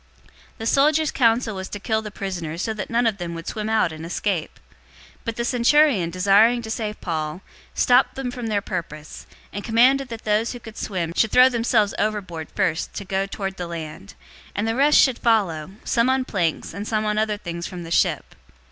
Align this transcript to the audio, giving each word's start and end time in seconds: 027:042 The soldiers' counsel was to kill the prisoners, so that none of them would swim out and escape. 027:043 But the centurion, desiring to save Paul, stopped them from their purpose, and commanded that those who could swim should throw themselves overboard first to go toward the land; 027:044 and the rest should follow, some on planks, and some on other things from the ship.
027:042 0.57 0.57
The 0.57 0.65
soldiers' 0.65 1.11
counsel 1.11 1.55
was 1.55 1.69
to 1.69 1.79
kill 1.79 2.01
the 2.01 2.09
prisoners, 2.09 2.63
so 2.63 2.73
that 2.73 2.89
none 2.89 3.05
of 3.05 3.19
them 3.19 3.35
would 3.35 3.45
swim 3.45 3.69
out 3.69 3.91
and 3.91 4.03
escape. 4.03 4.59
027:043 5.19 5.19
But 5.25 5.35
the 5.35 5.45
centurion, 5.45 6.09
desiring 6.09 6.63
to 6.63 6.71
save 6.71 6.99
Paul, 7.01 7.41
stopped 7.75 8.15
them 8.15 8.31
from 8.31 8.47
their 8.47 8.63
purpose, 8.63 9.27
and 9.53 9.63
commanded 9.63 10.07
that 10.07 10.23
those 10.23 10.53
who 10.53 10.59
could 10.59 10.79
swim 10.79 11.13
should 11.15 11.31
throw 11.31 11.49
themselves 11.49 11.93
overboard 11.99 12.47
first 12.55 12.95
to 12.95 13.05
go 13.05 13.27
toward 13.27 13.57
the 13.57 13.67
land; 13.67 14.15
027:044 14.47 14.51
and 14.55 14.67
the 14.67 14.75
rest 14.75 14.97
should 14.97 15.19
follow, 15.19 15.69
some 15.83 16.09
on 16.09 16.25
planks, 16.25 16.73
and 16.73 16.87
some 16.87 17.05
on 17.05 17.19
other 17.19 17.37
things 17.37 17.67
from 17.67 17.83
the 17.83 17.91
ship. 17.91 18.33